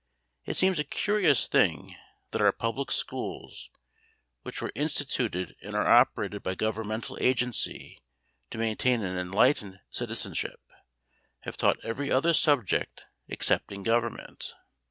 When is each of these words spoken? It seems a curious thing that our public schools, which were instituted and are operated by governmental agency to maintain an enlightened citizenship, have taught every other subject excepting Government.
It 0.45 0.57
seems 0.57 0.79
a 0.79 0.83
curious 0.83 1.47
thing 1.47 1.95
that 2.31 2.41
our 2.41 2.51
public 2.51 2.89
schools, 2.91 3.69
which 4.41 4.59
were 4.59 4.71
instituted 4.73 5.55
and 5.61 5.75
are 5.75 5.87
operated 5.87 6.41
by 6.41 6.55
governmental 6.55 7.19
agency 7.21 8.01
to 8.49 8.57
maintain 8.57 9.03
an 9.03 9.15
enlightened 9.15 9.79
citizenship, 9.91 10.59
have 11.41 11.55
taught 11.55 11.77
every 11.83 12.11
other 12.11 12.33
subject 12.33 13.05
excepting 13.29 13.83
Government. 13.83 14.55